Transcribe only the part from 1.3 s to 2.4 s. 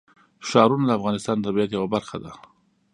د طبیعت یوه برخه ده.